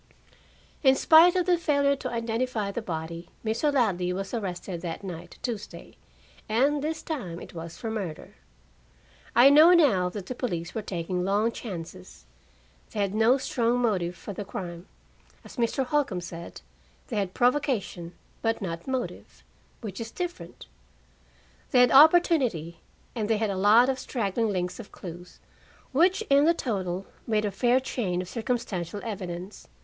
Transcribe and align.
In 0.81 0.95
spite 0.95 1.35
of 1.35 1.45
the 1.45 1.59
failure 1.59 1.95
to 1.97 2.09
identify 2.09 2.71
the 2.71 2.81
body, 2.81 3.29
Mr. 3.45 3.71
Ladley 3.71 4.11
was 4.11 4.33
arrested 4.33 4.81
that 4.81 5.03
night, 5.03 5.37
Tuesday, 5.43 5.95
and 6.49 6.81
this 6.83 7.03
time 7.03 7.39
it 7.39 7.53
was 7.53 7.77
for 7.77 7.91
murder. 7.91 8.33
I 9.35 9.51
know 9.51 9.73
now 9.73 10.09
that 10.09 10.25
the 10.25 10.33
police 10.33 10.73
were 10.73 10.81
taking 10.81 11.23
long 11.23 11.51
chances. 11.51 12.25
They 12.89 12.99
had 12.99 13.13
no 13.13 13.37
strong 13.37 13.79
motive 13.83 14.15
for 14.15 14.33
the 14.33 14.43
crime. 14.43 14.87
As 15.45 15.57
Mr. 15.57 15.85
Holcombe 15.85 16.21
said, 16.21 16.61
they 17.09 17.17
had 17.17 17.35
provocation, 17.35 18.13
but 18.41 18.59
not 18.59 18.87
motive, 18.87 19.43
which 19.81 20.01
is 20.01 20.09
different. 20.09 20.65
They 21.69 21.79
had 21.81 21.91
opportunity, 21.91 22.79
and 23.13 23.29
they 23.29 23.37
had 23.37 23.51
a 23.51 23.55
lot 23.55 23.87
of 23.87 23.99
straggling 23.99 24.49
links 24.49 24.79
of 24.79 24.91
clues, 24.91 25.37
which 25.91 26.23
in 26.27 26.45
the 26.45 26.55
total 26.55 27.05
made 27.27 27.45
a 27.45 27.51
fair 27.51 27.79
chain 27.79 28.19
of 28.19 28.27
circumstantial 28.27 28.99
evidence. 29.03 29.67